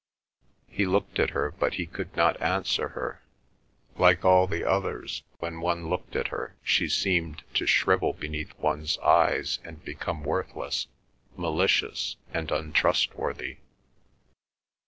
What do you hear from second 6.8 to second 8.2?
seemed to shrivel